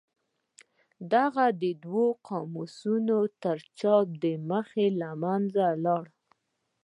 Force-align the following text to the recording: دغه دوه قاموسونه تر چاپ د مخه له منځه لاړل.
دغه 1.13 1.45
دوه 1.83 2.05
قاموسونه 2.27 3.17
تر 3.41 3.57
چاپ 3.79 4.07
د 4.23 4.25
مخه 4.49 4.85
له 5.01 5.09
منځه 5.23 5.65
لاړل. 5.85 6.11